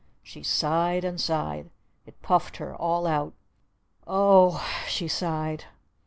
[0.23, 1.69] She sighed and sighed.
[2.07, 3.35] It puffed her all out.
[4.07, 5.65] "O h," she sighed.